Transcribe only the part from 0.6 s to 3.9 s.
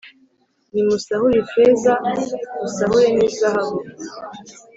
Nimusahure ifeza musahure n’izahabu